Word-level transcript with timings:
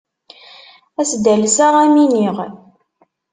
Ad 1.01 1.05
s-d-alseɣ, 1.09 1.73
ad 1.77 1.85
am-iniɣ. 1.87 2.37